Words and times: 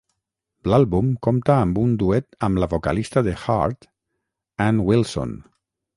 L'àlbum 0.71 1.11
compta 1.27 1.57
amb 1.65 1.77
un 1.83 1.93
duet 2.03 2.39
amb 2.49 2.61
la 2.63 2.69
vocalista 2.71 3.25
de 3.29 3.35
Heart, 3.43 3.89
Ann 4.69 4.85
Wilson. 4.89 5.41